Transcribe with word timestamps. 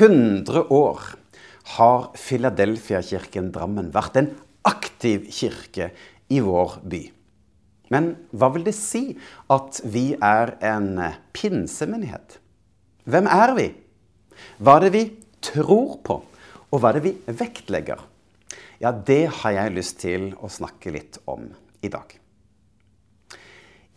I 0.00 0.02
100 0.02 0.72
år 0.72 1.00
har 1.76 2.04
Filadelfia-kirken 2.16 3.50
Drammen 3.52 3.90
vært 3.92 4.14
en 4.16 4.30
aktiv 4.64 5.26
kirke 5.28 5.90
i 6.32 6.38
vår 6.40 6.78
by. 6.88 7.00
Men 7.92 8.06
hva 8.32 8.48
vil 8.54 8.64
det 8.64 8.72
si 8.78 9.02
at 9.52 9.82
vi 9.84 10.14
er 10.16 10.54
en 10.64 11.02
pinsemenighet? 11.36 12.38
Hvem 13.04 13.28
er 13.28 13.52
vi? 13.58 13.66
Hva 14.56 14.78
er 14.78 14.86
det 14.86 14.92
vi 14.94 15.04
tror 15.44 15.98
på, 16.06 16.16
og 16.70 16.80
hva 16.80 16.94
er 16.94 17.02
det 17.02 17.04
vi 17.10 17.36
vektlegger? 17.42 18.00
Ja, 18.80 18.96
det 18.96 19.26
har 19.42 19.58
jeg 19.58 19.76
lyst 19.76 20.00
til 20.00 20.30
å 20.40 20.48
snakke 20.48 20.96
litt 20.96 21.20
om 21.28 21.50
i 21.84 21.92
dag. 21.92 22.16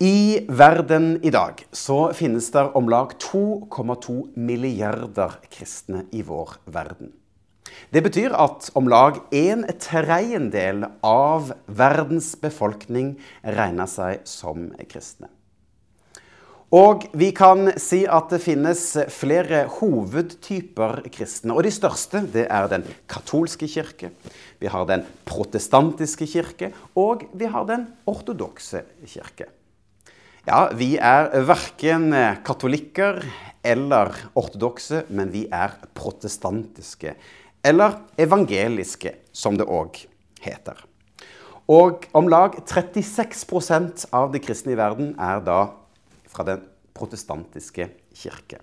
I 0.03 0.45
verden 0.49 1.19
i 1.23 1.29
dag 1.31 1.61
så 1.71 2.09
finnes 2.11 2.49
det 2.51 2.63
om 2.75 2.89
lag 2.91 3.13
2,2 3.23 4.33
milliarder 4.35 5.37
kristne 5.47 6.01
i 6.11 6.19
vår 6.27 6.57
verden. 6.75 7.13
Det 7.93 8.01
betyr 8.03 8.35
at 8.35 8.67
om 8.75 8.89
lag 8.91 9.21
en 9.31 9.63
tredjedel 9.79 10.83
av 11.07 11.53
verdens 11.71 12.33
befolkning 12.41 13.13
regner 13.47 13.87
seg 13.87 14.27
som 14.27 14.67
kristne. 14.91 15.31
Og 16.75 17.07
vi 17.15 17.31
kan 17.31 17.71
si 17.79 18.03
at 18.03 18.35
det 18.35 18.43
finnes 18.43 18.85
flere 19.13 19.69
hovedtyper 19.79 21.05
kristne. 21.15 21.55
Og 21.55 21.63
de 21.63 21.71
største 21.71 22.25
det 22.35 22.49
er 22.51 22.71
den 22.75 22.83
katolske 23.07 23.71
kirke, 23.71 24.11
vi 24.59 24.67
har 24.67 24.83
den 24.89 25.07
protestantiske 25.23 26.27
kirke, 26.27 26.73
og 26.91 27.29
vi 27.31 27.47
har 27.47 27.71
den 27.71 27.93
ortodokse 28.03 28.83
kirke. 29.07 29.53
Ja, 30.43 30.65
vi 30.75 30.97
er 30.99 31.29
verken 31.47 32.09
katolikker 32.43 33.21
eller 33.63 34.09
ortodokse, 34.35 35.05
men 35.07 35.29
vi 35.31 35.45
er 35.47 35.77
protestantiske. 35.95 37.13
Eller 37.63 37.95
evangeliske, 38.19 39.13
som 39.31 39.55
det 39.55 39.69
òg 39.71 40.01
heter. 40.43 40.81
Og 41.71 42.03
om 42.11 42.27
lag 42.27 42.59
36% 42.59 44.03
av 44.11 44.35
de 44.35 44.43
kristne 44.43 44.75
i 44.75 44.77
verden 44.81 45.15
er 45.15 45.39
da 45.47 45.61
fra 46.27 46.43
den 46.51 46.67
protestantiske 46.91 47.87
kirke. 48.11 48.59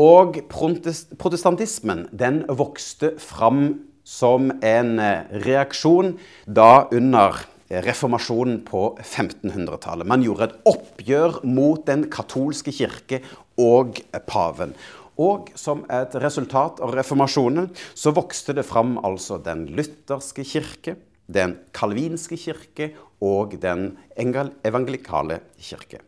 Og 0.00 0.40
protestantismen 0.48 2.06
den 2.16 2.46
vokste 2.48 3.18
fram 3.20 3.74
som 4.08 4.48
en 4.64 4.96
reaksjon 5.44 6.14
da 6.48 6.86
under 6.96 7.44
reformasjonen 7.70 8.60
på 8.66 8.82
1500-tallet. 9.02 10.08
Man 10.08 10.24
gjorde 10.26 10.48
et 10.50 10.56
oppgjør 10.72 11.40
mot 11.46 11.84
den 11.86 12.08
katolske 12.10 12.74
kirke 12.74 13.22
og 13.60 14.02
paven. 14.26 14.74
Og 15.20 15.52
som 15.58 15.84
et 15.92 16.14
resultat 16.22 16.80
av 16.82 16.94
reformasjonen 16.96 17.70
så 17.94 18.14
vokste 18.16 18.56
det 18.56 18.66
fram 18.66 18.96
altså 19.04 19.38
den 19.44 19.66
lutherske 19.76 20.46
kirke, 20.48 20.96
den 21.30 21.58
kalvinske 21.76 22.38
kirke 22.40 22.92
og 23.22 23.58
den 23.62 23.92
evangelikale 24.18 25.42
kirke 25.60 26.00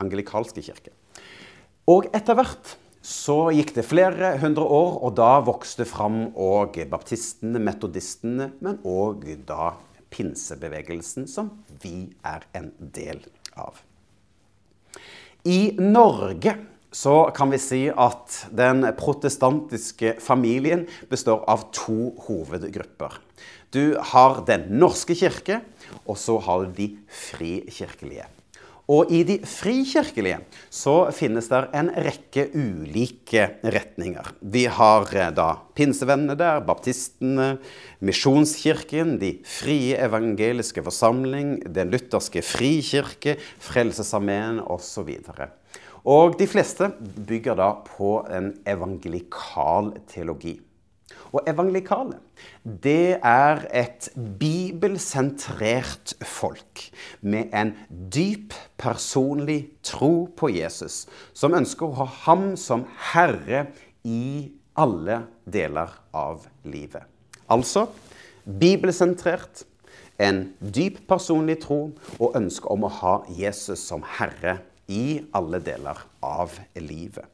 angelikalske 0.00 0.64
kirke. 0.64 0.94
Og 1.90 2.08
etter 2.14 2.38
hvert 2.38 2.76
så 3.04 3.48
gikk 3.54 3.72
det 3.78 3.86
flere 3.88 4.34
hundre 4.42 4.64
år, 4.64 4.98
og 5.06 5.14
da 5.16 5.38
vokste 5.44 5.86
fram 5.88 6.28
òg 6.36 6.82
baptistene, 6.90 7.62
metodistene, 7.62 8.50
men 8.60 8.80
òg 8.84 9.24
da 9.48 9.72
pinsebevegelsen, 10.10 11.28
som 11.30 11.52
vi 11.82 12.10
er 12.26 12.44
en 12.56 12.72
del 12.78 13.22
av. 13.58 13.80
I 15.46 15.72
Norge 15.80 16.56
så 16.92 17.30
kan 17.34 17.52
vi 17.54 17.60
si 17.62 17.80
at 17.88 18.34
den 18.56 18.82
protestantiske 18.98 20.16
familien 20.22 20.86
består 21.10 21.44
av 21.50 21.68
to 21.76 22.12
hovedgrupper. 22.26 23.14
Du 23.70 23.94
har 24.12 24.42
Den 24.46 24.66
norske 24.82 25.14
kirke, 25.14 25.60
og 26.04 26.18
så 26.18 26.38
har 26.42 26.66
du 26.66 26.72
de 26.74 26.88
frikirkelige. 27.06 28.26
Og 28.90 29.10
i 29.14 29.20
de 29.22 29.36
frikirkelige 29.46 30.40
så 30.74 30.94
finnes 31.14 31.46
det 31.50 31.60
en 31.78 31.92
rekke 31.94 32.48
ulike 32.58 33.44
retninger. 33.62 34.32
Vi 34.40 34.64
har 34.66 35.06
eh, 35.14 35.28
da 35.34 35.50
pinsevennene 35.78 36.34
der, 36.38 36.62
baptistene, 36.66 37.52
Misjonskirken, 38.02 39.18
De 39.20 39.36
frie 39.46 39.98
evangeliske 40.00 40.82
forsamling, 40.82 41.60
Den 41.70 41.92
lutherske 41.94 42.42
frikirke, 42.42 43.36
Frelsesarmeen 43.62 44.58
osv. 44.66 45.12
Og 46.02 46.38
de 46.40 46.48
fleste 46.50 46.90
bygger 47.28 47.60
da 47.60 47.70
på 47.86 48.16
en 48.32 48.54
evangelikal 48.66 49.92
teologi. 50.10 50.56
Og 51.30 51.46
evangelikale, 51.46 52.18
det 52.64 53.20
er 53.22 53.62
et 53.70 54.08
bibelsentrert 54.70 56.14
folk 56.22 56.90
med 57.20 57.50
en 57.54 57.72
dyp 57.88 58.54
personlig 58.78 59.70
tro 59.82 60.28
på 60.36 60.50
Jesus, 60.54 61.06
som 61.34 61.54
ønsker 61.54 61.88
å 61.88 62.04
ha 62.04 62.06
ham 62.26 62.54
som 62.56 62.84
herre 63.12 63.66
i 64.06 64.50
alle 64.78 65.22
deler 65.44 65.90
av 66.14 66.46
livet. 66.64 67.02
Altså 67.50 67.88
bibelsentrert, 68.44 69.64
en 70.20 70.50
dyp 70.60 71.00
personlig 71.08 71.62
tro 71.62 71.80
og 72.18 72.36
ønske 72.36 72.68
om 72.70 72.84
å 72.84 72.94
ha 73.00 73.14
Jesus 73.32 73.80
som 73.88 74.04
herre 74.18 74.58
i 74.90 75.22
alle 75.32 75.62
deler 75.64 75.98
av 76.22 76.52
livet. 76.76 77.24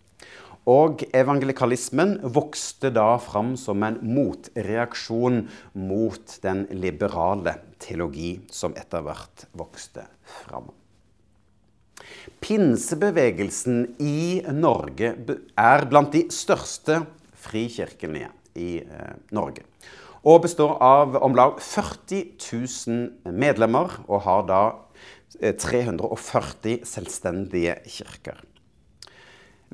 Og 0.67 1.05
evangelikalismen 1.15 2.17
vokste 2.35 2.91
da 2.91 3.13
fram 3.23 3.53
som 3.61 3.85
en 3.87 4.01
motreaksjon 4.03 5.45
mot 5.79 6.33
den 6.43 6.65
liberale 6.75 7.55
teologi 7.79 8.33
som 8.51 8.75
etter 8.75 9.05
hvert 9.07 9.47
vokste 9.55 10.09
fram. 10.43 10.73
Pinsebevegelsen 12.43 13.85
i 14.03 14.43
Norge 14.55 15.13
er 15.55 15.87
blant 15.87 16.11
de 16.15 16.25
største 16.35 16.99
frikirkene 17.47 18.27
i 18.59 18.81
eh, 18.83 19.15
Norge. 19.37 19.63
Og 20.27 20.43
består 20.49 20.75
av 20.83 21.15
om 21.23 21.39
lag 21.39 21.61
40 21.63 22.35
000 22.43 23.31
medlemmer, 23.39 24.01
og 24.11 24.25
har 24.27 24.43
da 24.51 24.63
340 25.39 26.73
eh, 26.75 26.83
selvstendige 26.89 27.79
kirker. 27.87 28.43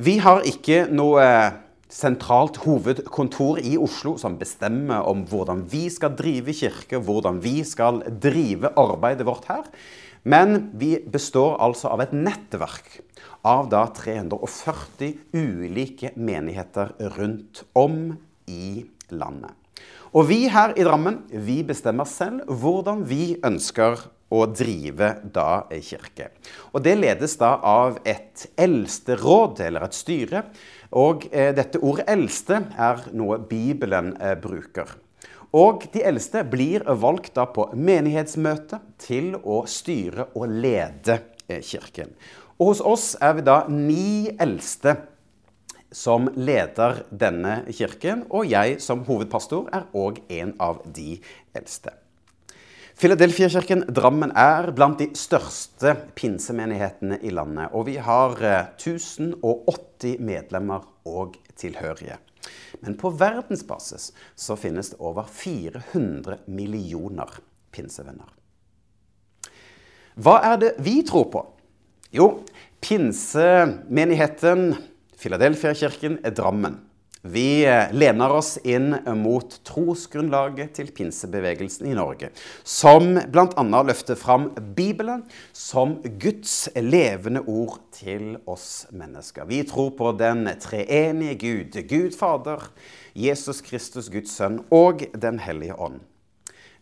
Vi 0.01 0.15
har 0.25 0.41
ikke 0.49 0.87
noe 0.89 1.25
sentralt 1.93 2.57
hovedkontor 2.65 3.59
i 3.61 3.75
Oslo 3.77 4.15
som 4.17 4.39
bestemmer 4.41 5.05
om 5.05 5.27
hvordan 5.29 5.67
vi 5.69 5.83
skal 5.93 6.15
drive 6.17 6.55
kirke, 6.57 6.97
hvordan 6.97 7.43
vi 7.45 7.59
skal 7.69 8.01
drive 8.09 8.71
arbeidet 8.81 9.27
vårt 9.29 9.51
her. 9.51 9.69
Men 10.25 10.71
vi 10.81 10.95
består 11.05 11.59
altså 11.61 11.91
av 11.93 12.07
et 12.07 12.15
nettverk 12.17 13.03
av 13.45 13.69
da 13.69 13.85
340 13.93 15.13
ulike 15.37 16.15
menigheter 16.17 16.95
rundt 17.19 17.67
om 17.77 18.15
i 18.49 18.87
landet. 19.13 19.53
Og 20.17 20.31
vi 20.31 20.47
her 20.49 20.73
i 20.73 20.89
Drammen 20.89 21.21
vi 21.29 21.61
bestemmer 21.69 22.09
selv 22.09 22.49
hvordan 22.49 23.05
vi 23.09 23.35
ønsker 23.45 24.01
å 24.33 24.47
drive 24.49 25.13
da 25.35 25.65
kirke. 25.85 26.31
Og 26.73 26.83
Det 26.85 26.97
ledes 26.97 27.37
da 27.41 27.55
av 27.63 27.99
et 28.09 28.47
eldsteråd, 28.57 29.61
eller 29.67 29.87
et 29.87 29.97
styre. 29.97 30.45
Og 30.93 31.29
eh, 31.33 31.53
dette 31.57 31.81
ordet 31.81 32.09
'eldste' 32.09 32.65
er 32.77 33.07
noe 33.13 33.39
Bibelen 33.39 34.17
eh, 34.21 34.37
bruker. 34.37 34.89
Og 35.53 35.85
de 35.93 36.01
eldste 36.09 36.45
blir 36.49 36.85
valgt 36.87 37.35
da 37.37 37.45
på 37.45 37.69
menighetsmøte 37.77 38.81
til 38.99 39.35
å 39.45 39.63
styre 39.69 40.31
og 40.33 40.49
lede 40.49 41.19
eh, 41.49 41.61
kirken. 41.61 42.15
Og 42.59 42.73
hos 42.73 42.81
oss 42.81 43.07
er 43.21 43.37
vi 43.37 43.45
da 43.45 43.63
ni 43.69 44.31
eldste 44.41 44.97
som 45.93 46.31
leder 46.37 47.03
denne 47.11 47.63
kirken, 47.69 48.25
og 48.33 48.49
jeg 48.49 48.81
som 48.81 49.05
hovedpastor 49.05 49.69
er 49.77 49.89
òg 49.93 50.23
en 50.33 50.55
av 50.61 50.81
de 50.89 51.19
eldste. 51.53 52.02
Filadelfia-kirken 53.03 53.81
Drammen 53.91 54.31
er 54.39 54.69
blant 54.77 55.01
de 55.01 55.09
største 55.19 55.91
pinsemenighetene 56.15 57.17
i 57.27 57.33
landet. 57.35 57.73
Og 57.75 57.89
vi 57.89 57.97
har 57.99 58.37
1080 58.39 60.05
eh, 60.07 60.21
medlemmer 60.23 60.85
og 61.11 61.35
tilhørige. 61.59 62.21
Men 62.79 62.95
på 63.01 63.11
verdensbasis 63.19 64.13
så 64.39 64.55
finnes 64.55 64.93
det 64.93 65.01
over 65.03 65.27
400 65.27 66.45
millioner 66.47 67.41
pinsevenner. 67.75 68.31
Hva 70.15 70.37
er 70.53 70.63
det 70.63 70.73
vi 70.87 71.01
tror 71.03 71.27
på? 71.35 71.43
Jo, 72.15 72.47
pinsemenigheten 72.87 74.77
Filadelfia-kirken 75.19 76.21
Drammen 76.39 76.79
Vi 77.23 77.63
eh, 77.65 77.93
lener 77.95 78.33
oss 78.35 78.57
inn 78.67 78.97
mot 79.15 79.53
trosgrunnlaget 79.63 80.73
til 80.75 80.89
pinsebevegelsen 80.91 81.87
i 81.87 81.95
Norge, 81.95 82.33
som 82.67 83.15
bl.a. 83.31 83.63
løfter 83.87 84.19
fram 84.19 84.49
Bibelen 84.75 85.23
som 85.55 86.01
Guds 86.19 86.67
levende 86.75 87.45
ord 87.47 87.77
til 87.95 88.41
oss 88.51 88.89
mennesker. 88.91 89.47
Vi 89.47 89.61
tror 89.71 89.93
på 89.95 90.11
den 90.19 90.49
treenige 90.59 91.37
Gud, 91.39 91.79
Gud 91.87 92.17
Fader, 92.19 92.65
Jesus 93.15 93.63
Kristus, 93.63 94.09
Guds 94.11 94.35
sønn, 94.35 94.65
og 94.75 95.05
Den 95.15 95.39
hellige 95.39 95.77
ånd. 95.79 96.01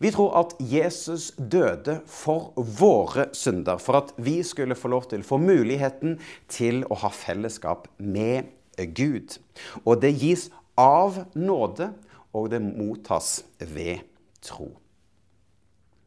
Vi 0.01 0.09
tror 0.09 0.33
at 0.39 0.55
Jesus 0.57 1.27
døde 1.37 1.99
for 2.09 2.55
våre 2.57 3.27
synder, 3.37 3.77
for 3.77 3.99
at 3.99 4.09
vi 4.17 4.39
skulle 4.41 4.73
få 4.73 4.89
lov 4.89 5.05
til 5.11 5.21
å 5.21 5.29
få 5.35 5.37
muligheten 5.37 6.17
til 6.49 6.81
å 6.89 6.97
ha 7.03 7.13
fellesskap 7.13 7.85
med 8.01 8.49
Gud. 8.85 9.37
Og 9.85 10.01
det 10.01 10.13
gis 10.21 10.49
av 10.79 11.25
nåde, 11.35 11.91
og 12.33 12.49
det 12.51 12.61
mottas 12.63 13.41
ved 13.59 14.05
tro. 14.41 14.71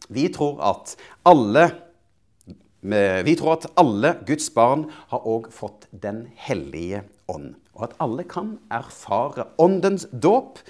Vi 0.08 0.28
tror 0.32 0.60
at 0.64 0.96
alle 1.24 1.70
tror 2.84 3.54
at 3.54 3.66
alle 3.80 4.10
Guds 4.28 4.50
barn 4.52 4.90
har 5.08 5.24
òg 5.24 5.48
fått 5.52 5.86
Den 5.90 6.26
hellige 6.36 7.04
ånd, 7.32 7.54
og 7.72 7.86
at 7.88 7.94
alle 7.98 8.26
kan 8.28 8.58
erfare 8.68 9.46
Åndens 9.58 10.04
dåp 10.12 10.60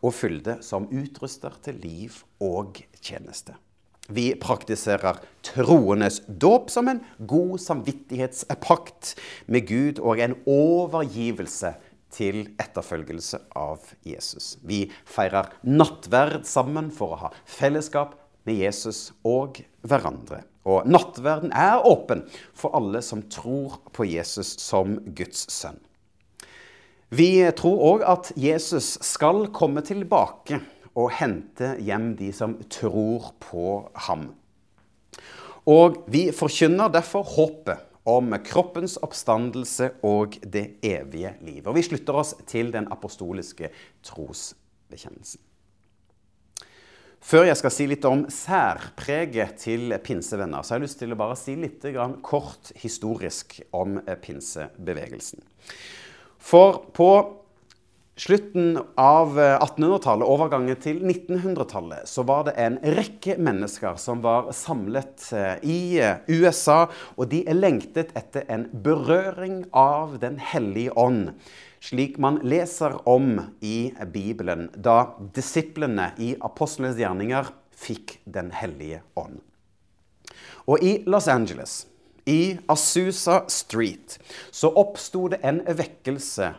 og 0.00 0.14
fylde 0.14 0.60
som 0.62 0.86
utruster 0.92 1.50
til 1.64 1.80
liv 1.82 2.22
og 2.38 2.78
tjeneste. 3.02 3.56
Vi 4.08 4.34
praktiserer 4.36 5.16
troenes 5.42 6.20
dåp 6.26 6.70
som 6.70 6.88
en 6.88 7.00
god 7.18 7.60
samvittighetspakt 7.60 9.14
med 9.46 9.68
Gud 9.68 10.00
og 10.02 10.20
en 10.20 10.36
overgivelse 10.44 11.72
til 12.14 12.42
etterfølgelse 12.60 13.40
av 13.56 13.94
Jesus. 14.04 14.58
Vi 14.60 14.86
feirer 15.08 15.48
nattverd 15.64 16.44
sammen 16.46 16.92
for 16.92 17.14
å 17.14 17.20
ha 17.24 17.32
fellesskap 17.48 18.12
med 18.44 18.60
Jesus 18.60 19.08
og 19.24 19.62
hverandre. 19.80 20.42
Og 20.68 20.84
nattverden 20.88 21.52
er 21.56 21.84
åpen 21.88 22.26
for 22.56 22.76
alle 22.76 23.00
som 23.04 23.24
tror 23.32 23.80
på 23.96 24.06
Jesus 24.08 24.54
som 24.60 24.98
Guds 25.16 25.46
sønn. 25.52 25.80
Vi 27.14 27.44
tror 27.56 27.82
òg 27.88 28.06
at 28.10 28.32
Jesus 28.36 28.94
skal 29.04 29.46
komme 29.54 29.84
tilbake 29.86 30.60
og 30.94 31.10
hente 31.18 31.74
hjem 31.82 32.12
de 32.18 32.30
som 32.34 32.56
tror 32.70 33.32
på 33.42 33.68
ham. 34.06 34.28
Og 35.70 36.02
vi 36.12 36.28
forkynner 36.34 36.92
derfor 36.92 37.24
håpet 37.34 37.90
om 38.04 38.34
kroppens 38.44 38.98
oppstandelse 39.02 39.94
og 40.04 40.36
det 40.44 40.76
evige 40.84 41.32
liv. 41.40 41.64
Og 41.64 41.78
vi 41.78 41.86
slutter 41.86 42.20
oss 42.20 42.34
til 42.46 42.70
den 42.74 42.88
apostoliske 42.92 43.70
trosbekjennelsen. 44.04 45.40
Før 47.24 47.46
jeg 47.48 47.56
skal 47.56 47.72
si 47.72 47.86
litt 47.88 48.04
om 48.04 48.26
særpreget 48.28 49.54
til 49.62 49.94
pinsevenner, 50.04 50.60
så 50.60 50.74
har 50.74 50.82
jeg 50.82 50.90
lyst 50.90 50.98
til 51.00 51.14
å 51.14 51.16
bare 51.16 51.38
si 51.40 51.54
litt 51.56 51.86
kort 52.20 52.74
historisk 52.76 53.62
om 53.72 53.96
pinsebevegelsen. 54.20 55.40
For 56.36 56.82
på 56.92 57.08
slutten 58.16 58.78
av 58.94 59.38
1800-tallet, 59.38 60.24
eh, 60.24 60.30
overgangen 60.30 60.78
til 60.80 61.00
1900-tallet, 61.02 62.08
så 62.08 62.22
var 62.26 62.46
det 62.48 62.56
en 62.60 62.78
rekke 62.96 63.36
mennesker 63.42 63.98
som 64.00 64.22
var 64.24 64.52
samlet 64.54 65.28
eh, 65.34 65.54
i 65.66 65.78
eh, 65.98 66.22
USA, 66.28 66.86
og 67.18 67.30
de 67.32 67.42
lengtet 67.54 68.14
etter 68.16 68.46
en 68.48 68.68
berøring 68.84 69.64
av 69.72 70.18
Den 70.22 70.38
hellige 70.38 70.94
ånd. 70.96 71.32
Slik 71.84 72.16
man 72.22 72.38
leser 72.46 72.96
om 73.08 73.40
i 73.60 73.92
Bibelen, 74.12 74.70
da 74.76 75.16
disiplene 75.34 76.12
i 76.16 76.34
apostlenes 76.40 76.96
gjerninger 77.00 77.50
fikk 77.76 78.20
Den 78.24 78.54
hellige 78.54 79.02
ånd. 79.18 79.42
Og 80.64 80.80
i 80.80 81.02
Los 81.04 81.28
Angeles, 81.28 81.84
i 82.24 82.56
Asusa 82.72 83.42
Street, 83.52 84.16
så 84.48 84.70
oppsto 84.80 85.26
det 85.28 85.42
en 85.44 85.60
vekkelse 85.66 86.54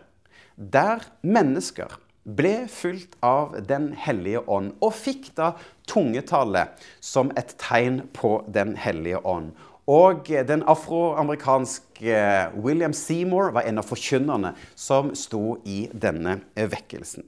der 0.56 1.04
mennesker 1.22 2.00
ble 2.26 2.66
fylt 2.72 3.14
av 3.22 3.54
Den 3.68 3.92
hellige 3.94 4.42
ånd, 4.50 4.74
og 4.82 4.96
fikk 4.98 5.30
da 5.38 5.54
tungetallet 5.88 6.82
som 7.04 7.32
et 7.38 7.54
tegn 7.62 8.02
på 8.14 8.40
Den 8.48 8.76
hellige 8.80 9.22
ånd. 9.22 9.54
Og 9.86 10.26
den 10.26 10.64
afroamerikanske 10.66 12.18
William 12.58 12.94
Seymour 12.98 13.52
var 13.54 13.68
en 13.70 13.78
av 13.78 13.86
forkynnerne 13.86 14.56
som 14.74 15.14
sto 15.14 15.60
i 15.62 15.86
denne 15.94 16.40
vekkelsen. 16.58 17.28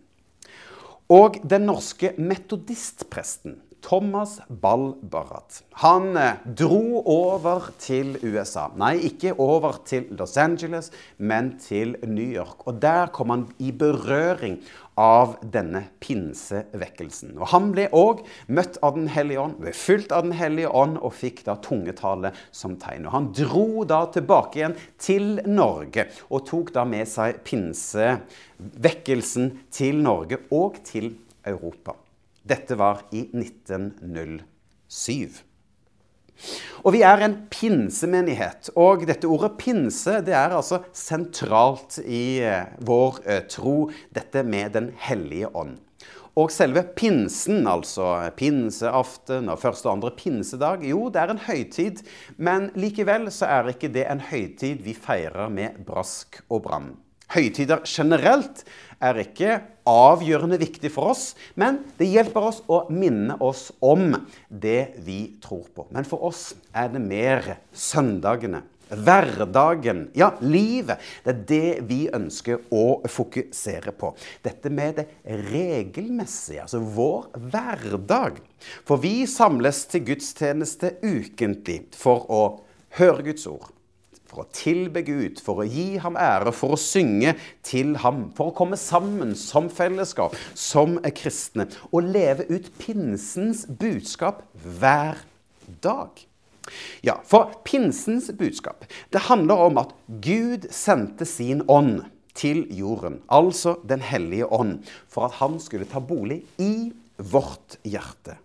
Og 1.14 1.38
den 1.46 1.70
norske 1.70 2.16
metodistpresten 2.18 3.60
Thomas 3.82 4.40
Ball 4.50 4.96
Barrat. 5.02 5.64
Han 5.84 6.18
eh, 6.18 6.36
dro 6.46 7.04
over 7.06 7.72
til 7.80 8.18
USA. 8.24 8.68
Nei, 8.76 8.98
ikke 9.12 9.36
over 9.40 9.82
til 9.88 10.06
Los 10.18 10.38
Angeles, 10.38 10.92
men 11.18 11.60
til 11.62 11.96
New 12.04 12.28
York. 12.28 12.68
Og 12.68 12.82
der 12.82 13.08
kom 13.16 13.30
han 13.34 13.48
i 13.60 13.72
berøring 13.72 14.62
av 14.98 15.36
denne 15.54 15.84
pinsevekkelsen. 16.02 17.38
Og 17.38 17.48
Han 17.54 17.72
ble 17.76 17.86
òg 17.94 18.26
møtt 18.50 18.78
av 18.82 18.96
Den 18.98 19.08
hellige 19.14 19.42
ånd, 19.44 19.60
ble 19.62 19.72
fylt 19.78 20.12
av 20.12 20.24
Den 20.26 20.34
hellige 20.38 20.70
ånd 20.74 20.98
og 20.98 21.14
fikk 21.14 21.46
da 21.46 21.56
tungetale 21.62 22.32
som 22.52 22.78
tegn. 22.82 23.06
Og 23.06 23.12
Han 23.14 23.34
dro 23.38 23.84
da 23.88 24.06
tilbake 24.14 24.60
igjen 24.60 24.76
til 24.98 25.42
Norge 25.46 26.08
og 26.32 26.46
tok 26.50 26.74
da 26.76 26.86
med 26.90 27.08
seg 27.10 27.34
pinsevekkelsen 27.46 29.52
til 29.70 29.96
Norge 30.02 30.38
og 30.50 30.76
til 30.88 31.16
Europa. 31.46 32.07
Dette 32.48 32.78
var 32.80 33.04
i 33.12 33.28
1907. 33.36 35.44
Og 36.86 36.94
vi 36.94 37.02
er 37.06 37.24
en 37.26 37.36
pinsemenighet. 37.52 38.70
Og 38.78 39.06
dette 39.10 39.30
ordet 39.30 39.56
pinse 39.60 40.20
det 40.26 40.36
er 40.38 40.56
altså 40.56 40.84
sentralt 40.96 42.00
i 42.06 42.40
eh, 42.46 42.70
vår 42.86 43.20
eh, 43.26 43.44
tro, 43.50 43.90
dette 44.14 44.46
med 44.48 44.76
Den 44.78 44.92
hellige 45.08 45.52
ånd. 45.58 45.78
Og 46.38 46.52
selve 46.54 46.84
pinsen, 46.94 47.66
altså 47.66 48.12
pinseaften 48.38 49.50
og 49.50 49.58
første 49.58 49.90
og 49.90 49.96
andre 49.96 50.12
pinsedag, 50.14 50.86
jo, 50.86 51.08
det 51.10 51.24
er 51.24 51.34
en 51.34 51.42
høytid. 51.42 52.04
Men 52.38 52.70
likevel 52.78 53.32
så 53.34 53.50
er 53.50 53.74
ikke 53.74 53.90
det 53.90 54.06
en 54.06 54.22
høytid 54.22 54.86
vi 54.86 54.94
feirer 54.94 55.50
med 55.50 55.82
brask 55.88 56.38
og 56.46 56.62
bram. 56.70 56.92
Høytider 57.34 57.82
generelt 57.84 58.64
er 59.04 59.20
ikke 59.20 59.60
avgjørende 59.88 60.60
viktig 60.62 60.90
for 60.94 61.12
oss, 61.12 61.26
men 61.60 61.82
det 62.00 62.10
hjelper 62.10 62.48
oss 62.50 62.62
å 62.72 62.86
minne 62.94 63.36
oss 63.44 63.68
om 63.84 64.16
det 64.48 64.98
vi 65.06 65.20
tror 65.44 65.68
på. 65.76 65.88
Men 65.92 66.08
for 66.08 66.24
oss 66.30 66.50
er 66.72 66.90
det 66.94 67.04
mer 67.04 67.52
søndagene, 67.76 68.64
hverdagen, 68.88 70.06
ja, 70.16 70.32
livet. 70.40 71.04
Det 71.26 71.34
er 71.34 71.46
det 71.52 71.72
vi 71.90 72.00
ønsker 72.16 72.64
å 72.72 73.02
fokusere 73.12 73.92
på. 73.92 74.14
Dette 74.48 74.72
med 74.72 75.02
det 75.02 75.08
regelmessige, 75.52 76.64
altså 76.64 76.80
vår 76.80 77.28
hverdag. 77.52 78.40
For 78.88 79.04
vi 79.04 79.28
samles 79.28 79.84
til 79.92 80.08
gudstjeneste 80.14 80.96
ukentlig 81.04 81.84
for 81.96 82.24
å 82.32 82.44
høre 82.98 83.28
Guds 83.28 83.52
ord 83.52 83.74
for 84.38 84.46
å 84.46 84.54
tilbe 84.54 85.02
Gud, 85.02 85.40
for 85.42 85.64
å 85.64 85.66
gi 85.66 85.98
ham 86.04 86.18
ære, 86.22 86.54
for 86.54 86.76
å 86.76 86.80
synge 86.80 87.34
til 87.66 87.96
ham, 88.04 88.28
for 88.38 88.52
å 88.52 88.58
komme 88.58 88.78
sammen 88.78 89.34
som 89.38 89.72
fellesskap, 89.74 90.36
som 90.54 91.00
er 91.02 91.16
kristne, 91.18 91.66
og 91.90 92.12
leve 92.14 92.46
ut 92.52 92.70
pinsens 92.78 93.66
budskap 93.66 94.44
hver 94.78 95.24
dag. 95.82 96.22
Ja, 97.02 97.16
for 97.26 97.56
pinsens 97.66 98.28
budskap 98.36 98.84
det 99.16 99.24
handler 99.30 99.64
om 99.70 99.80
at 99.80 99.94
Gud 100.22 100.68
sendte 100.76 101.26
sin 101.26 101.64
ånd 101.72 102.04
til 102.38 102.66
jorden, 102.76 103.22
altså 103.34 103.78
Den 103.88 104.04
hellige 104.04 104.52
ånd, 104.54 104.84
for 105.10 105.32
at 105.32 105.40
han 105.40 105.58
skulle 105.64 105.88
ta 105.90 106.04
bolig 106.04 106.44
i 106.62 106.92
vårt 107.18 107.80
hjerte. 107.88 108.38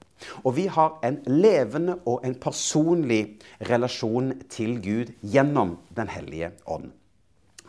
Og 0.45 0.57
vi 0.57 0.67
har 0.71 0.99
en 1.07 1.21
levende 1.27 1.99
og 2.07 2.25
en 2.27 2.37
personlig 2.41 3.39
relasjon 3.71 4.33
til 4.53 4.79
Gud 4.83 5.13
gjennom 5.23 5.77
Den 5.95 6.11
hellige 6.13 6.53
ånd. 6.67 6.91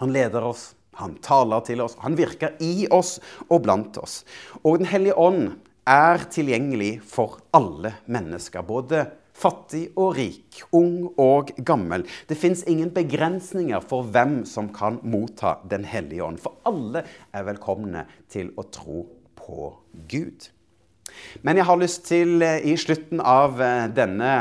Han 0.01 0.13
leder 0.13 0.43
oss, 0.43 0.73
han 0.97 1.15
taler 1.21 1.63
til 1.65 1.81
oss, 1.81 1.97
han 2.01 2.17
virker 2.17 2.57
i 2.61 2.87
oss 2.91 3.19
og 3.49 3.63
blant 3.65 3.97
oss. 4.01 4.21
Og 4.63 4.79
Den 4.81 4.89
hellige 4.89 5.17
ånd 5.17 5.57
er 5.89 6.29
tilgjengelig 6.31 7.01
for 7.07 7.39
alle 7.53 7.95
mennesker. 8.05 8.61
både 8.61 9.05
fattig 9.33 9.87
og 9.97 10.15
rik, 10.17 10.61
ung 10.71 11.09
og 11.19 11.51
gammel. 11.65 12.05
Det 12.29 12.37
fins 12.37 12.63
ingen 12.69 12.91
begrensninger 12.93 13.81
for 13.81 14.05
hvem 14.13 14.43
som 14.45 14.69
kan 14.73 14.99
motta 15.03 15.57
Den 15.69 15.85
hellige 15.85 16.23
ånd. 16.23 16.39
For 16.39 16.61
alle 16.65 17.03
er 17.33 17.47
velkomne 17.47 18.05
til 18.29 18.53
å 18.57 18.67
tro 18.69 19.05
på 19.35 19.73
Gud. 20.09 20.49
Men 21.41 21.59
jeg 21.59 21.67
har 21.69 21.79
lyst 21.81 22.05
til, 22.09 22.41
eh, 22.41 22.59
i 22.63 22.75
slutten 22.77 23.21
av 23.21 23.61
eh, 23.61 23.87
denne 23.93 24.33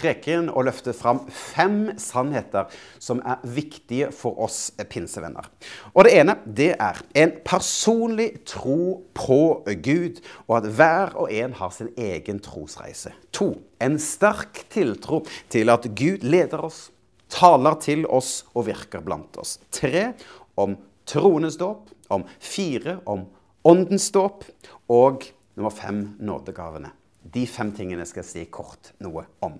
preken 0.00 0.48
å 0.54 0.62
løfte 0.64 0.94
fram 0.96 1.20
fem 1.34 1.90
sannheter 2.00 2.70
som 3.02 3.20
er 3.26 3.42
viktige 3.42 4.10
for 4.14 4.38
oss 4.40 4.70
pinsevenner. 4.88 5.48
Og 5.94 6.04
Det 6.06 6.14
ene 6.20 6.36
det 6.46 6.70
er 6.78 7.00
en 7.14 7.34
personlig 7.44 8.44
tro 8.48 9.02
på 9.14 9.40
Gud, 9.82 10.22
og 10.48 10.56
at 10.60 10.70
hver 10.78 11.16
og 11.20 11.32
en 11.32 11.56
har 11.58 11.74
sin 11.74 11.90
egen 11.98 12.40
trosreise. 12.40 13.12
To, 13.36 13.52
en 13.80 13.98
sterk 13.98 14.64
tiltro 14.72 15.24
til 15.52 15.70
at 15.70 15.90
Gud 15.94 16.24
leder 16.24 16.64
oss, 16.64 16.88
taler 17.30 17.76
til 17.82 18.06
oss 18.06 18.44
og 18.54 18.66
virker 18.70 19.02
blant 19.04 19.36
oss. 19.38 19.58
Tre, 19.70 20.12
om 20.56 20.76
troenes 21.06 21.58
dåp. 21.60 21.88
Om 22.10 22.24
fire, 22.42 22.98
om 23.06 23.28
åndens 23.62 24.08
dåp. 24.10 24.42
Og 24.90 25.28
nummer 25.60 25.74
fem, 25.76 26.16
nådegavene. 26.18 26.94
De 27.20 27.44
fem 27.46 27.72
tingene 27.76 28.06
skal 28.08 28.24
jeg 28.24 28.30
si 28.30 28.44
kort 28.48 28.94
noe 29.04 29.26
om. 29.44 29.58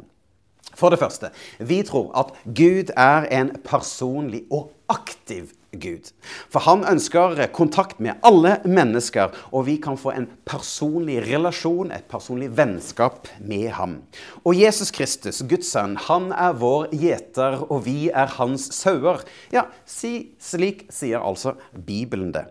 For 0.75 0.93
det 0.93 1.01
første, 1.01 1.29
vi 1.59 1.83
tror 1.85 2.13
at 2.17 2.33
Gud 2.47 2.93
er 2.97 3.27
en 3.35 3.53
personlig 3.65 4.45
og 4.55 4.71
aktiv 4.89 5.51
Gud. 5.73 6.11
For 6.51 6.65
han 6.67 6.83
ønsker 6.89 7.39
kontakt 7.55 8.01
med 8.03 8.19
alle 8.27 8.57
mennesker, 8.67 9.35
og 9.55 9.67
vi 9.69 9.77
kan 9.83 9.99
få 10.01 10.15
en 10.17 10.29
personlig 10.49 11.21
relasjon, 11.29 11.93
et 11.95 12.09
personlig 12.11 12.51
vennskap 12.59 13.29
med 13.39 13.71
ham. 13.79 14.01
Og 14.45 14.59
Jesus 14.59 14.91
Kristus, 14.95 15.43
Guds 15.47 15.71
sønn, 15.71 15.97
han 16.09 16.31
er 16.35 16.57
vår 16.59 16.91
gjeter, 16.95 17.61
og 17.69 17.85
vi 17.87 18.11
er 18.11 18.35
hans 18.39 18.71
sauer. 18.75 19.23
Ja, 19.55 19.69
si, 19.87 20.33
slik 20.43 20.89
sier 20.95 21.23
altså 21.23 21.55
Bibelen 21.75 22.35
det. 22.35 22.49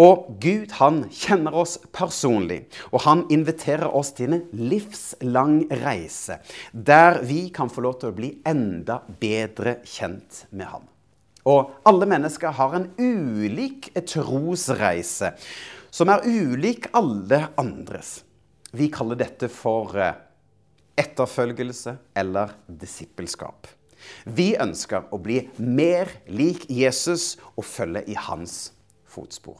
Og 0.00 0.38
Gud 0.40 0.72
han 0.78 1.02
kjenner 1.12 1.56
oss 1.62 1.76
personlig, 1.92 2.62
og 2.92 3.04
han 3.04 3.26
inviterer 3.32 3.88
oss 3.88 4.14
til 4.16 4.36
en 4.36 4.46
livslang 4.56 5.66
reise 5.82 6.40
der 6.72 7.20
vi 7.26 7.48
kan 7.54 7.72
få 7.72 7.84
lov 7.84 8.00
til 8.00 8.12
å 8.12 8.16
bli 8.16 8.32
enda 8.48 9.02
bedre 9.20 9.80
kjent 9.84 10.46
med 10.54 10.70
ham. 10.72 10.88
Og 11.50 11.74
alle 11.88 12.06
mennesker 12.10 12.54
har 12.54 12.76
en 12.76 12.88
ulik 13.00 13.90
trosreise, 14.06 15.32
som 15.90 16.12
er 16.12 16.26
ulik 16.26 16.90
alle 16.96 17.46
andres. 17.60 18.20
Vi 18.70 18.90
kaller 18.92 19.18
dette 19.18 19.48
for 19.50 19.96
eh, 19.98 20.14
etterfølgelse 21.00 21.96
eller 22.20 22.54
disippelskap. 22.68 23.66
Vi 24.24 24.52
ønsker 24.60 25.10
å 25.12 25.18
bli 25.20 25.42
mer 25.58 26.12
lik 26.30 26.68
Jesus 26.70 27.34
og 27.56 27.66
følge 27.66 28.04
i 28.08 28.16
hans 28.28 28.70
fotspor. 29.10 29.58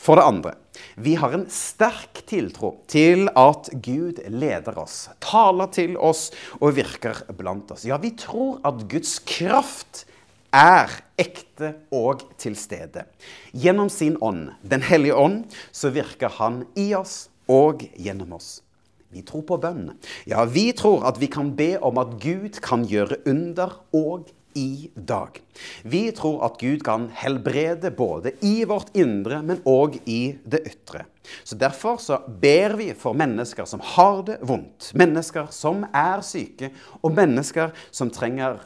For 0.00 0.16
det 0.16 0.24
andre, 0.24 0.52
vi 0.96 1.14
har 1.20 1.34
en 1.36 1.44
sterk 1.52 2.22
tiltro 2.28 2.72
til 2.88 3.26
at 3.36 3.68
Gud 3.84 4.22
leder 4.32 4.78
oss, 4.80 5.06
taler 5.20 5.68
til 5.72 5.98
oss 6.00 6.30
og 6.60 6.76
virker 6.78 7.26
blant 7.36 7.74
oss. 7.74 7.84
Ja, 7.88 7.98
vi 8.00 8.14
tror 8.16 8.62
at 8.66 8.86
Guds 8.88 9.18
kraft 9.28 10.06
er 10.54 10.92
ekte 11.18 11.72
og 11.94 12.22
til 12.40 12.56
stede. 12.58 13.06
Gjennom 13.52 13.88
sin 13.92 14.16
ånd, 14.20 14.50
Den 14.62 14.82
hellige 14.82 15.14
ånd, 15.14 15.44
så 15.72 15.90
virker 15.90 16.28
han 16.28 16.64
i 16.76 16.92
oss 16.94 17.28
og 17.48 17.82
gjennom 17.96 18.32
oss. 18.36 18.62
Vi 19.08 19.22
tror 19.22 19.44
på 19.48 19.56
bønn. 19.56 19.94
Ja, 20.26 20.44
vi 20.44 20.72
tror 20.76 21.06
at 21.08 21.20
vi 21.20 21.28
kan 21.30 21.54
be 21.56 21.76
om 21.80 21.98
at 21.98 22.18
Gud 22.20 22.58
kan 22.60 22.84
gjøre 22.84 23.22
under 23.26 23.78
og 23.94 24.26
i 24.56 24.90
dag. 24.94 25.36
Vi 25.84 26.10
tror 26.16 26.40
at 26.46 26.56
Gud 26.60 26.80
kan 26.84 27.10
helbrede 27.14 27.90
både 27.92 28.32
i 28.40 28.64
vårt 28.68 28.90
indre, 28.96 29.42
men 29.44 29.60
òg 29.68 29.98
i 30.08 30.36
det 30.44 30.62
ytre. 30.66 31.04
Så 31.44 31.58
Derfor 31.60 32.00
så 32.00 32.18
ber 32.26 32.76
vi 32.80 32.90
for 32.96 33.16
mennesker 33.16 33.68
som 33.68 33.82
har 33.94 34.22
det 34.26 34.38
vondt, 34.46 34.92
mennesker 34.96 35.50
som 35.52 35.84
er 35.92 36.24
syke, 36.24 36.72
og 37.02 37.12
mennesker 37.16 37.74
som 37.90 38.10
trenger 38.10 38.62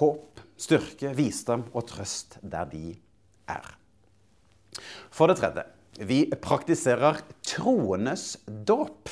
håp 0.00 0.42
styrke, 0.58 1.14
visdom 1.16 1.66
og 1.72 1.88
trøst 1.90 2.38
der 2.42 2.68
de 2.70 2.96
er. 3.48 3.74
For 5.10 5.30
det 5.30 5.38
tredje 5.40 5.64
vi 5.98 6.24
praktiserer 6.30 7.22
troenes 7.42 8.36
dåp. 8.46 9.10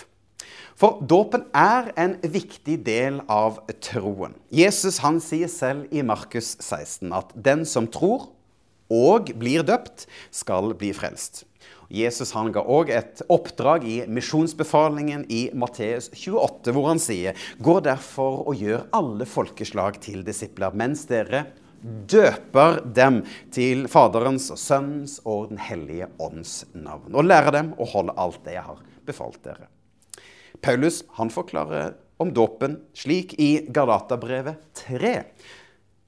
For 0.76 1.00
dåpen 1.08 1.46
er 1.56 1.88
en 1.98 2.18
viktig 2.20 2.76
del 2.86 3.22
av 3.32 3.62
troen. 3.82 4.36
Jesus 4.52 5.00
han 5.02 5.18
sier 5.24 5.50
selv 5.50 5.88
i 5.90 6.04
Markus 6.06 6.52
16 6.60 7.14
at 7.16 7.32
den 7.34 7.64
som 7.66 7.88
tror 7.90 8.28
og 8.92 9.32
blir 9.34 9.64
døpt, 9.66 10.06
skal 10.30 10.70
bli 10.78 10.92
frelst. 10.94 11.42
Jesus 11.92 12.32
han 12.35 12.50
ga 12.54 12.64
òg 12.66 12.90
et 12.90 13.23
oppdrag 13.30 13.85
i 13.87 13.96
misjonsbefalingen 14.11 15.26
i 15.30 15.46
Matteus 15.54 16.08
28, 16.11 16.73
hvor 16.75 16.88
han 16.90 17.02
sier 17.02 17.38
Gå 17.62 17.78
derfor 17.85 18.42
og 18.46 18.58
gjør 18.58 18.88
alle 18.96 19.28
folkeslag 19.28 20.00
til 20.02 20.25
disipler, 20.26 20.75
mens 20.75 21.06
dere 21.11 21.44
døper 22.11 22.80
dem 22.96 23.20
til 23.54 23.87
Faderens 23.90 24.49
og 24.50 24.58
Sønnens 24.58 25.20
og 25.25 25.52
Den 25.52 25.61
hellige 25.62 26.08
ånds 26.18 26.64
navn, 26.75 27.12
og 27.14 27.28
lærer 27.28 27.54
dem 27.54 27.73
å 27.78 27.87
holde 27.92 28.16
alt 28.18 28.42
det 28.46 28.56
jeg 28.56 28.66
har 28.66 28.82
befalt 29.06 29.38
dere. 29.46 29.70
Paulus 30.64 31.02
han 31.18 31.30
forklarer 31.30 31.94
om 32.23 32.32
dåpen 32.32 32.78
slik 32.96 33.35
i 33.42 33.66
Galaterbrevet 33.68 34.62
3. 34.87 35.12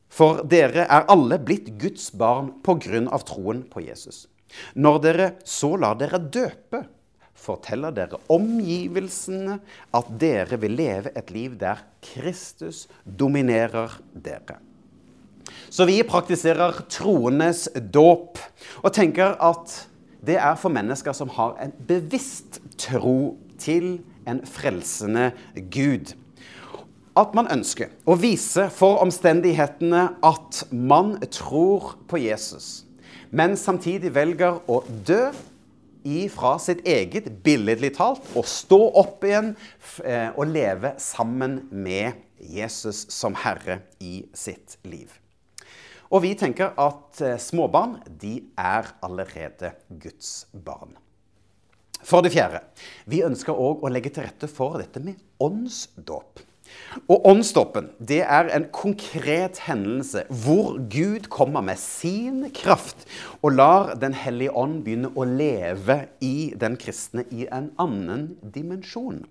For 0.09 0.43
dere 0.49 0.87
er 0.88 1.09
alle 1.12 1.38
blitt 1.43 1.75
Guds 1.81 2.11
barn 2.17 2.53
på 2.65 2.79
grunn 2.85 3.09
av 3.12 3.27
troen 3.29 3.65
på 3.69 3.85
Jesus. 3.85 4.27
Når 4.75 5.03
dere 5.05 5.27
så 5.45 5.75
lar 5.77 5.99
dere 6.00 6.21
døpe, 6.21 6.85
forteller 7.38 7.95
dere 7.95 8.19
omgivelsene 8.33 9.59
at 9.95 10.09
dere 10.21 10.59
vil 10.61 10.75
leve 10.79 11.12
et 11.17 11.31
liv 11.35 11.55
der 11.61 11.85
Kristus 12.05 12.87
dominerer 13.05 13.95
dere. 14.12 14.59
Så 15.71 15.87
vi 15.88 16.00
praktiserer 16.07 16.83
troenes 16.91 17.67
dåp 17.77 18.41
og 18.83 18.91
tenker 18.97 19.37
at 19.45 19.75
det 20.25 20.38
er 20.41 20.57
for 20.59 20.73
mennesker 20.75 21.15
som 21.15 21.31
har 21.37 21.55
en 21.62 21.75
bevisst 21.88 22.59
tro 22.81 23.37
til 23.61 24.00
en 24.29 24.41
frelsende 24.49 25.31
Gud. 25.73 26.15
At 27.19 27.33
man 27.35 27.49
ønsker 27.51 27.91
å 28.07 28.15
vise 28.19 28.69
for 28.71 29.01
omstendighetene 29.03 30.05
at 30.23 30.61
man 30.71 31.17
tror 31.35 31.97
på 32.07 32.21
Jesus 32.23 32.89
men 33.31 33.57
samtidig 33.61 34.13
velger 34.17 34.61
å 34.71 34.81
dø 34.89 35.29
ifra 36.09 36.55
sitt 36.63 36.85
eget, 36.89 37.29
billedlig 37.45 37.93
talt, 37.99 38.25
og 38.39 38.47
stå 38.49 38.79
opp 39.01 39.25
igjen 39.27 39.53
eh, 40.05 40.31
og 40.33 40.49
leve 40.55 40.95
sammen 41.03 41.61
med 41.71 42.17
Jesus 42.39 43.05
som 43.13 43.37
herre 43.37 43.83
i 44.01 44.23
sitt 44.37 44.79
liv. 44.89 45.11
Og 46.09 46.23
vi 46.25 46.33
tenker 46.39 46.73
at 46.81 47.21
eh, 47.21 47.37
småbarn 47.43 47.99
de 48.09 48.39
er 48.57 48.89
allerede 49.05 49.75
Guds 50.01 50.47
barn. 50.53 50.97
For 51.99 52.23
det 52.23 52.31
fjerde, 52.33 52.63
vi 53.11 53.25
ønsker 53.27 53.59
òg 53.59 53.83
å 53.83 53.91
legge 53.91 54.15
til 54.15 54.25
rette 54.25 54.49
for 54.49 54.79
dette 54.81 55.03
med 55.03 55.19
åndsdåp. 55.43 56.48
Og 57.08 57.26
Åndsdåpen 57.28 57.90
det 58.00 58.20
er 58.25 58.50
en 58.54 58.68
konkret 58.75 59.62
hendelse 59.68 60.25
hvor 60.44 60.78
Gud 60.90 61.28
kommer 61.32 61.64
med 61.64 61.80
sin 61.80 62.44
kraft 62.54 63.06
og 63.42 63.56
lar 63.56 63.94
Den 64.00 64.16
hellige 64.16 64.54
ånd 64.56 64.82
begynne 64.85 65.12
å 65.14 65.26
leve 65.28 66.04
i 66.25 66.52
den 66.58 66.78
kristne 66.80 67.26
i 67.30 67.49
en 67.52 67.73
annen 67.80 68.30
dimensjon. 68.42 69.26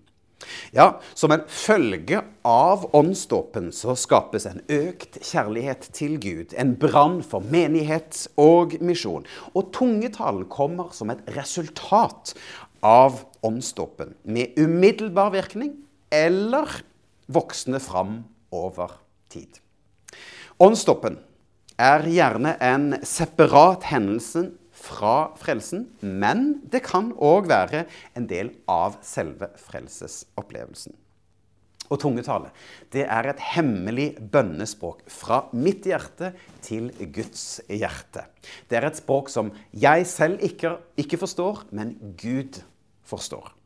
Ja, 0.72 1.00
Som 1.14 1.32
en 1.34 1.46
følge 1.50 2.22
av 2.46 2.86
åndsdåpen 2.96 3.72
så 3.74 3.96
skapes 3.98 4.46
en 4.46 4.62
økt 4.70 5.18
kjærlighet 5.26 5.90
til 5.98 6.18
Gud, 6.22 6.54
en 6.54 6.76
brann 6.78 7.24
for 7.26 7.42
menighet 7.42 8.28
og 8.38 8.78
misjon. 8.84 9.26
Og 9.56 9.72
tungetalen 9.76 10.46
kommer 10.52 10.94
som 10.94 11.10
et 11.14 11.24
resultat 11.38 12.36
av 12.86 13.24
åndsdåpen, 13.46 14.14
med 14.24 14.58
umiddelbar 14.60 15.34
virkning 15.34 15.74
eller 16.14 16.70
voksne 17.28 17.80
fram 17.84 18.22
over 18.52 18.98
tid. 19.32 19.60
Åndsstoppen 20.64 21.20
er 21.78 22.08
gjerne 22.10 22.56
en 22.64 22.94
separat 23.06 23.86
hendelse 23.92 24.48
fra 24.78 25.34
frelsen, 25.38 25.88
men 26.02 26.62
det 26.72 26.84
kan 26.88 27.12
òg 27.14 27.50
være 27.50 27.86
en 28.18 28.30
del 28.30 28.54
av 28.70 28.98
selve 29.06 29.52
frelsesopplevelsen. 29.62 30.96
Og 31.88 32.00
tungetale 32.02 32.50
det 32.92 33.06
er 33.06 33.30
et 33.30 33.44
hemmelig 33.54 34.10
bønnespråk 34.34 35.06
fra 35.12 35.44
mitt 35.56 35.88
hjerte 35.88 36.34
til 36.66 36.90
Guds 37.16 37.62
hjerte. 37.70 38.26
Det 38.68 38.80
er 38.80 38.90
et 38.90 39.00
språk 39.00 39.32
som 39.32 39.54
jeg 39.72 40.08
selv 40.10 40.44
ikke, 40.44 40.76
ikke 41.00 41.22
forstår, 41.22 41.68
men 41.72 41.96
Gud 42.20 42.60
forstår. 43.08 43.57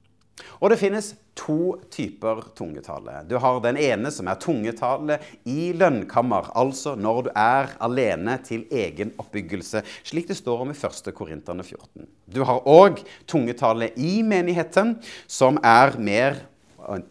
Og 0.61 0.71
det 0.71 0.79
finnes 0.81 1.11
to 1.37 1.75
typer 1.93 2.41
tungetale. 2.57 3.21
Du 3.29 3.37
har 3.41 3.59
den 3.63 3.77
ene 3.81 4.11
som 4.13 4.29
er 4.29 4.39
tungetale 4.41 5.17
i 5.49 5.71
lønnkammer, 5.77 6.51
altså 6.57 6.95
når 6.99 7.27
du 7.27 7.29
er 7.37 7.73
alene 7.83 8.37
til 8.45 8.65
egen 8.71 9.13
oppbyggelse, 9.21 9.83
slik 10.07 10.29
det 10.29 10.37
står 10.39 10.63
om 10.65 10.73
i 10.73 10.77
1. 10.77 11.11
Korinterne 11.17 11.65
14. 11.65 12.07
Du 12.31 12.43
har 12.47 12.63
òg 12.69 13.03
tungetale 13.29 13.91
i 13.97 14.21
menigheten, 14.25 14.97
som 15.27 15.59
er 15.63 15.97
mer 15.99 16.41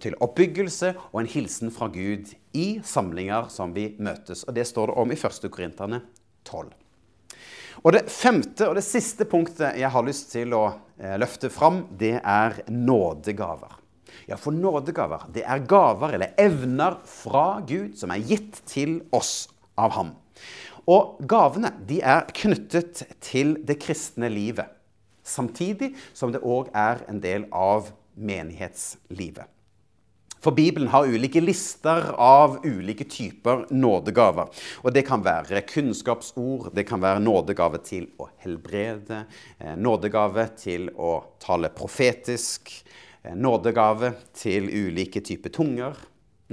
til 0.02 0.16
oppbyggelse 0.22 0.94
og 1.12 1.22
en 1.22 1.30
hilsen 1.30 1.70
fra 1.74 1.86
Gud 1.92 2.32
i 2.56 2.68
samlinger 2.84 3.50
som 3.52 3.74
vi 3.74 3.92
møtes. 3.98 4.42
Og 4.48 4.54
Det 4.54 4.66
står 4.66 4.90
det 4.90 4.98
om 5.02 5.12
i 5.12 5.18
1. 5.18 5.50
Korinterne 5.50 6.02
12. 6.44 6.72
Og 7.80 7.94
Det 7.96 8.02
femte 8.12 8.66
og 8.68 8.76
det 8.76 8.84
siste 8.84 9.24
punktet 9.28 9.78
jeg 9.80 9.88
har 9.88 10.04
lyst 10.04 10.32
til 10.34 10.52
å 10.52 10.64
eh, 11.00 11.16
løfte 11.20 11.48
fram, 11.52 11.86
det 11.96 12.18
er 12.20 12.58
nådegaver. 12.68 13.78
Ja, 14.28 14.36
for 14.36 14.52
nådegaver 14.52 15.24
det 15.32 15.46
er 15.48 15.62
gaver 15.68 16.12
eller 16.16 16.34
evner 16.38 16.98
fra 17.08 17.62
Gud 17.66 17.96
som 17.98 18.12
er 18.12 18.20
gitt 18.26 18.60
til 18.68 18.98
oss 19.16 19.48
av 19.80 19.94
ham. 19.96 20.12
Og 20.90 21.22
gavene 21.28 21.72
de 21.88 22.00
er 22.04 22.28
knyttet 22.36 23.04
til 23.24 23.56
det 23.64 23.78
kristne 23.80 24.28
livet, 24.32 24.68
samtidig 25.24 25.94
som 26.12 26.34
det 26.34 26.42
òg 26.44 26.68
er 26.76 27.04
en 27.08 27.22
del 27.22 27.46
av 27.54 27.88
menighetslivet. 28.20 29.46
For 30.40 30.56
Bibelen 30.56 30.88
har 30.88 31.06
ulike 31.06 31.40
lister 31.40 32.14
av 32.16 32.58
ulike 32.64 33.04
typer 33.04 33.66
nådegaver. 33.70 34.48
Og 34.82 34.92
Det 34.92 35.02
kan 35.04 35.20
være 35.20 35.60
kunnskapsord, 35.68 36.70
det 36.74 36.86
kan 36.88 37.00
være 37.00 37.20
nådegave 37.20 37.82
til 37.84 38.06
å 38.18 38.30
helbrede, 38.40 39.26
eh, 39.58 39.76
nådegave 39.76 40.48
til 40.56 40.88
å 40.96 41.24
tale 41.38 41.68
profetisk, 41.68 42.72
eh, 43.22 43.34
nådegave 43.34 44.14
til 44.32 44.64
ulike 44.64 45.20
typer 45.20 45.50
tunger, 45.50 45.94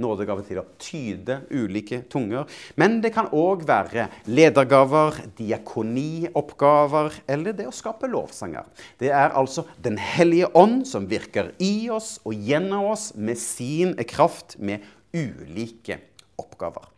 nådegave 0.02 0.44
til 0.46 0.60
å 0.62 0.66
tyde 0.80 1.40
ulike 1.50 2.02
tunger. 2.10 2.48
Men 2.80 2.98
det 3.04 3.12
kan 3.14 3.30
òg 3.34 3.64
være 3.68 4.08
ledergaver, 4.30 5.22
diakonioppgaver 5.38 7.20
eller 7.28 7.56
det 7.58 7.68
å 7.68 7.74
skape 7.74 8.10
lovsanger. 8.10 8.68
Det 9.00 9.12
er 9.12 9.34
altså 9.36 9.66
Den 9.82 9.98
hellige 9.98 10.50
ånd 10.56 10.86
som 10.88 11.06
virker 11.08 11.52
i 11.62 11.88
oss 11.92 12.18
og 12.24 12.34
gjennom 12.34 12.90
oss 12.92 13.12
med 13.14 13.38
sin 13.40 13.94
kraft 14.08 14.56
med 14.58 14.84
ulike 15.14 16.00
oppgaver. 16.38 16.97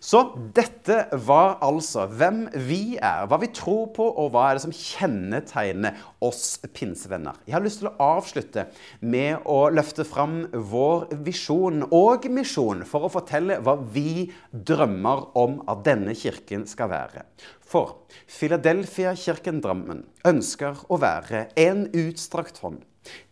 Så 0.00 0.20
dette 0.54 0.98
var 1.26 1.56
altså 1.64 2.06
hvem 2.10 2.44
vi 2.68 2.96
er, 2.96 3.26
hva 3.28 3.38
vi 3.40 3.48
tror 3.54 3.88
på, 3.96 4.06
og 4.06 4.32
hva 4.34 4.48
er 4.48 4.58
det 4.58 4.64
som 4.66 4.74
kjennetegner 4.76 6.00
oss 6.24 6.58
pinsevenner. 6.76 7.38
Jeg 7.48 7.56
har 7.56 7.64
lyst 7.64 7.80
til 7.82 7.90
å 7.90 7.96
avslutte 8.16 8.66
med 9.00 9.46
å 9.48 9.58
løfte 9.72 10.06
fram 10.08 10.42
vår 10.52 11.08
visjon 11.26 11.86
og 11.90 12.28
misjon 12.32 12.84
for 12.88 13.06
å 13.06 13.12
fortelle 13.12 13.60
hva 13.64 13.76
vi 13.80 14.28
drømmer 14.50 15.30
om 15.38 15.60
at 15.70 15.84
denne 15.86 16.16
kirken 16.18 16.66
skal 16.68 16.92
være. 16.92 17.24
For 17.66 18.06
Philadelphia-kirken 18.30 19.58
Drammen 19.64 20.04
ønsker 20.28 20.84
å 20.92 21.00
være 21.02 21.48
en 21.58 21.86
utstrakt 21.96 22.60
hånd. 22.62 22.84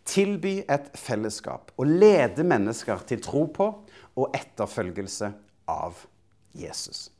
Tilby 0.07 0.59
et 0.71 0.91
fellesskap 0.99 1.71
og 1.79 1.89
lede 2.03 2.45
mennesker 2.47 3.07
til 3.09 3.23
tro 3.25 3.47
på 3.55 3.71
og 4.15 4.37
etterfølgelse 4.37 5.31
av 5.71 6.03
Jesus. 6.57 7.11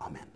Amen. 0.00 0.26